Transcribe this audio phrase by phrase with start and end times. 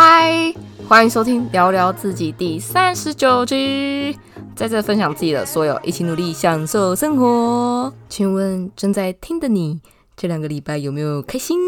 [0.00, 0.54] 嗨，
[0.88, 4.16] 欢迎收听聊聊自己第三十九集，
[4.54, 7.92] 在这分享自己的所有，一起努力享受生活。
[8.08, 9.80] 请问正在听的你，
[10.16, 11.58] 这两个礼拜有没有开心？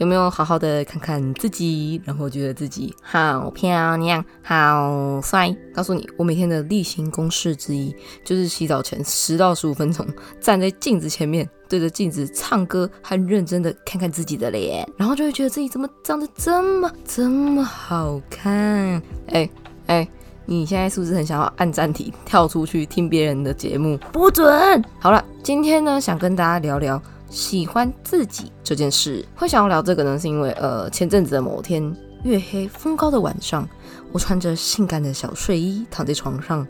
[0.00, 5.54] 有没有好好的看看自己，然后觉得自己好漂亮、好帅？
[5.74, 7.94] 告诉你，我每天的例行公事之一
[8.24, 10.06] 就是洗澡前十到十五分钟，
[10.40, 19.02] 站在镜子前面，对着镜子唱歌，很认真的看看自己的脸，然后就会觉得自己怎么长得这么这么好看？
[19.26, 19.50] 哎
[19.88, 20.08] 哎，
[20.46, 23.98] 你现在是不是很想要按暂停，跳出去听别人的节目？
[24.10, 24.82] 不准！
[24.98, 27.02] 好了，今天呢，想跟大家聊聊。
[27.30, 33.66] 喜欢自己这件事，会想要聊这个呢，是因为呃前阵子的某天月黑风高的晚上，
[34.12, 36.66] 我穿着性感的小睡衣躺在床上，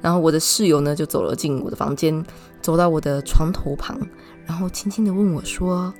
[0.00, 2.24] 然后我的室友呢就走了进我的房间，
[2.62, 3.98] 走到我的床头旁，
[4.46, 5.92] 然后轻轻的问我说：“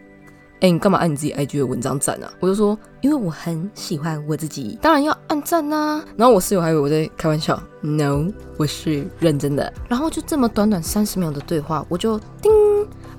[0.61, 9.71] 哎，你干嘛按你自己 IG 的文章赞啊？”我就说：“因为我很喜欢我自己，当然要按赞呐。”然后我室友还以为我在开玩笑，No，我是认真的。
[9.89, 12.53] 然后就这么短短三十秒的对话，我就叮。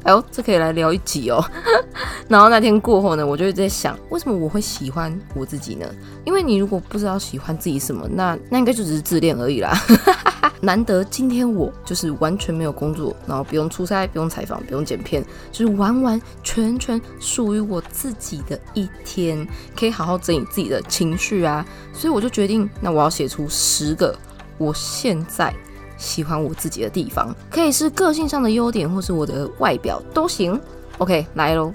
[0.06, 1.44] 哎呦，这可以来聊一集哦。
[2.30, 5.86] 然后那天过后呢，我就在想，为什么我会喜欢我自己呢？
[6.24, 9.74] 因为你如果不知道喜欢自己什么，那那应该就只是自恋而已啦。
[10.62, 21.66] 难得今天我就是完全没有工作，然后不用出差，不用采访，不用剪片，就是完完全全属于我自己的一天，可以好好整理自己的情绪啊。
[21.94, 24.16] 所以我就决定，那我要写出十个
[24.58, 25.54] 我现在。
[25.98, 30.60] 喜欢我自己的地方，可以是个性上的优点，或是我的外表都行。
[30.98, 31.74] OK，来喽。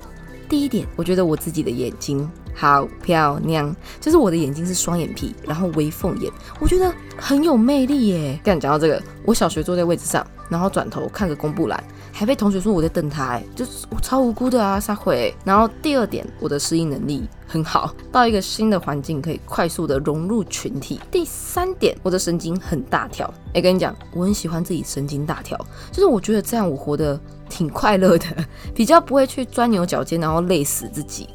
[0.48, 2.28] 第一点，我觉得我自己的眼睛
[2.60, 6.30] 好漂亮，就是我的眼睛是双眼皮，然后微凤眼，
[6.60, 8.38] 我觉得很有魅力耶。
[8.44, 11.82] 跟你讲到这个，我小学坐在位置上，然后转头看个公布栏。
[12.12, 15.34] 还被同学说我在瞪他，就是我超无辜的啊，撒回。
[15.42, 21.00] 然后第二点，我的适应能力很好，到一个新的环境可以快速的融入群体。
[21.10, 23.32] 第三点，我的神经很大条。
[23.54, 25.56] 哎，跟你讲，我很喜欢自己神经大条，
[25.90, 27.18] 就是我觉得这样我活得
[27.48, 28.26] 挺快乐的，
[28.74, 31.26] 比较不会去钻牛角尖，然后累死自己。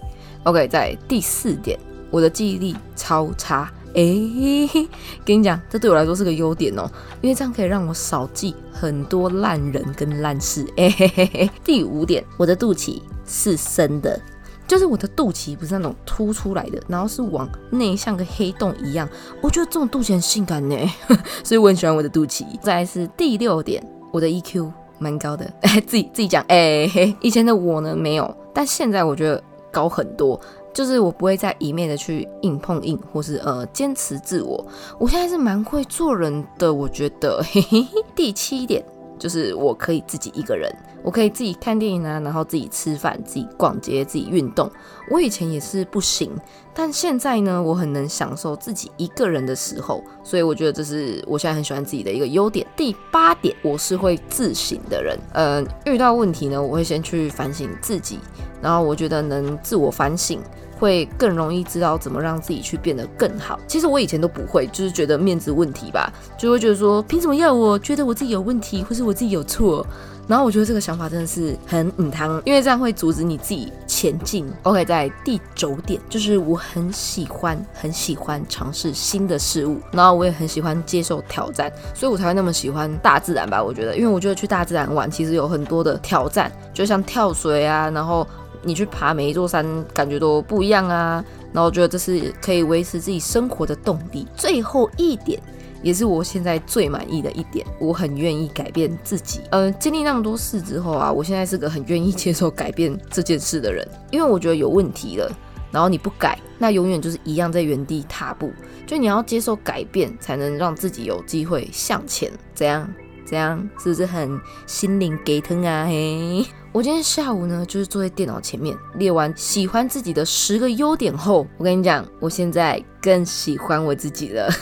[0.45, 1.77] OK，在第四点，
[2.11, 3.71] 我的记忆力超差。
[3.95, 4.03] 哎，
[5.25, 6.89] 跟你讲，这对我来说是个优点哦，
[7.21, 10.67] 因为这样可以让我少记很多烂人跟烂事。
[10.77, 11.49] 哎嘿嘿嘿。
[11.63, 14.19] 第五点，我的肚脐是深的，
[14.67, 19.09] 就是我的肚脐不是那种凸出来的，然后是往内像个黑洞一样。
[19.41, 20.77] 我觉得这种肚脐很性感呢，
[21.43, 22.45] 所以我很喜欢我的肚脐。
[22.61, 24.69] 再是第六点，我的 EQ
[24.99, 25.51] 蛮高的。
[25.61, 29.41] 哎，自己自己讲，哎嘿，以前的我呢没有，但现在我觉得
[29.75, 30.39] 高很多。
[30.73, 34.65] 就是我不会再一面的去硬碰硬，或是呃坚持自我。
[34.99, 37.41] 我现在是蛮会做人的，我觉得。
[38.13, 38.83] 第七点
[39.17, 40.69] 就是我可以自己一个人，
[41.01, 44.69] 我可以自己看电影啊，然后自己吃饭，自己逛街，自己运动。
[45.09, 46.29] 我以前也是不行，
[46.73, 52.67] 但现在呢，我很能享受自己一个人的时候，所以我觉得这是我现在很喜欢自己的一个优点。
[52.75, 55.17] 第八点，我是会自省的人。
[55.31, 58.19] 呃，遇到问题呢，我会先去反省自己，
[58.65, 60.41] 然后我觉得能自我反省。
[60.77, 63.57] 会更容易知道怎么让自己去变得更好。
[63.65, 69.87] 其实我以前都不会，就是觉得面子问题吧，就会觉得说凭什么要我觉得我自己有问题，或是我自己有错。
[70.27, 74.51] 然后我觉得这个想法真的是很嗯汤，因为这样会阻止你自己前进。
[74.63, 83.63] OK，在第九点就是我很喜欢很喜欢尝试新的事物，然后我也很喜欢接受挑战，所以我才会那么喜欢大自然吧。
[83.63, 88.27] 我觉得，因为我觉得去大自然玩其实有很多的挑战，就像跳水啊，然后。
[88.65, 91.23] 你去爬每一座山，感觉都不一样啊。
[91.53, 94.27] 然后觉得这是可以维持自己生活的动力。
[94.35, 95.41] 最后一点，
[95.81, 99.39] 也是我现在最满意的一点，我很愿意改变自己。
[99.51, 103.87] 呃，经历那么多事之后啊，我现在是个很愿意接受改变这件事的人。
[104.11, 105.31] 因为我觉得有问题了，
[105.71, 108.51] 然后你不改，那永远就是一样在原地踏步。
[108.85, 112.29] 就你要接受改变，才能让自己有机会向前。
[112.53, 112.85] 怎样？
[113.25, 113.57] 怎样？
[113.79, 115.85] 是不是很心灵给疼啊？
[115.85, 116.45] 嘿。
[116.71, 124.49] 我今天下午呢，就是坐在电脑前面列完喜欢自己的十个优点后，我跟你讲，我现在更喜欢我自己了。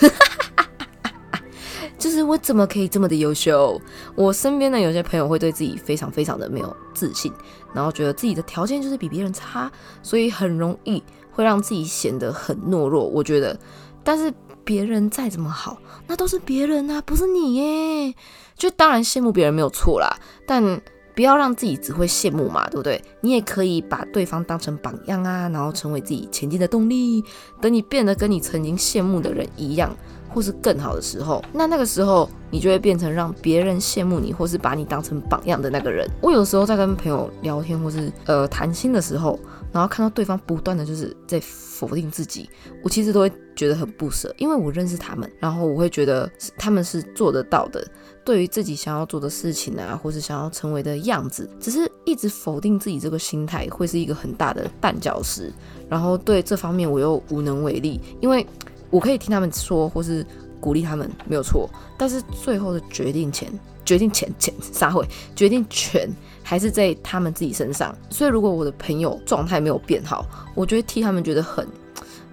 [1.98, 3.82] 就是我怎么可以这么的优秀？
[4.14, 7.34] 我身边的有些朋友会对自己非常非常的没有自信，
[7.74, 9.72] 然后觉得自己的条件就是比别人差，
[10.04, 11.02] 所以很容易
[11.32, 13.06] 会让自己显得很懦弱。
[13.06, 13.58] 我觉得，
[14.04, 14.32] 但是
[14.64, 15.78] 别人再怎么好，
[16.08, 18.16] 那都是别人啊，不是你耶。
[18.56, 20.18] 就当然羡慕别人没有错啦，
[20.48, 20.82] 但。
[21.16, 23.00] 不要让自己只会羡慕嘛，对不对？
[23.22, 27.24] 你也可以把对方当成榜样啊，然后成为自己前进的动力。
[27.62, 29.96] 等你变得跟你曾经羡慕的人一样，
[30.34, 36.10] 或是更好的时候，那那个时候你就会变成让别人羡慕你，或是把你当成榜样的那个人。
[36.22, 39.40] 我有时候在跟朋友聊天或是呃谈心的时候，
[39.72, 42.50] 然后看到对方不断的就是在否定自己，
[42.84, 47.86] 我其实都会觉得很不舍，因为我认识他们，然后我会觉得他们是做得到的。
[48.26, 55.52] 对于自己想要做的事情啊，或是想要成为的样子，只是一直否定自己这个心态，会是一个很大的绊脚石。
[55.90, 58.48] 然后对这方面我又无能为力，因为
[58.94, 60.24] 我可以听他们说，或是
[60.60, 61.68] 鼓励他们，没有错。
[61.98, 63.52] 但是最后的决定权，
[63.84, 65.04] 决定权权撒会，
[65.36, 66.08] 决定权
[66.44, 67.98] 还是在他们自己身上。
[68.12, 70.24] 所以如果我的朋友状态没有变好，
[70.54, 71.68] 我就会替他们觉得很，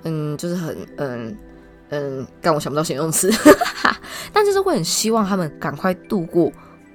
[0.03, 1.37] 嗯，就是很，嗯。
[1.93, 3.29] 嗯，但我想不到形容词，
[4.33, 6.53] 但就是会很希望他们赶快度过。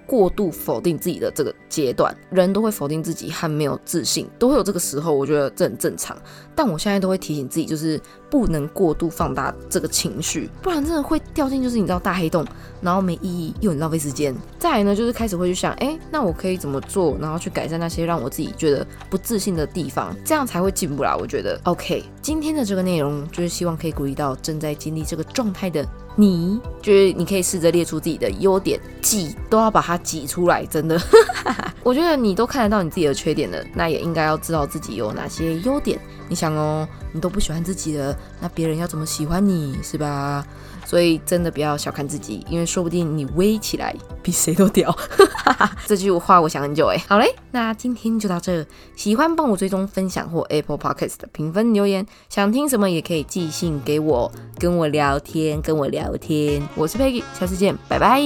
[0.07, 6.15] 过度否定自己的这个阶段，人都会否定自己和没有自信，都会有这个时候，我觉得这很正常。
[6.53, 7.99] 但我现在都会提醒自己，就是
[8.35, 12.45] 不能过度放大这个情绪，不然真的会掉进就是你知道大黑洞，
[12.81, 14.35] 然后没意义又很浪费时间。
[14.59, 21.15] 再来呢，就是开始会去想，哎，那我可以怎么做，然后去改善那些让我自己觉得不自信的地方，这样才会进步啦。
[21.17, 25.87] 我觉得，OK，今天的这个内容就是希望可以鼓励到正在经历这个状态的。
[26.17, 31.01] 你就是你可以试着列出自己的优点，挤都要把它挤出来，真的。
[31.83, 35.99] 我觉得你都看得到你自己的缺点了，那也应该要知道自己有哪些优点。
[36.27, 40.45] 你想哦，你都不喜欢自己了，那别人要怎么喜欢你，是吧？
[40.85, 44.95] 所以真的不要小看自己，因为说不定你微起来比谁都屌。
[45.87, 46.97] 这句话我想很久哎。
[47.07, 48.65] 好嘞，那今天就到这。
[48.95, 56.61] 喜欢帮我追踪、分享或 Apple Podcast 的评分留言，想听什么也可以寄信给我，跟我聊天，跟我聊天。
[56.75, 58.21] 我是 Peggy，下次见，拜拜。